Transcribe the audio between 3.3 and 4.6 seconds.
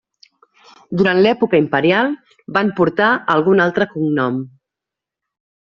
algun altre cognom.